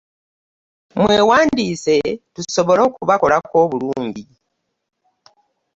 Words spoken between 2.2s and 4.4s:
tusobole okubakolako obulungi.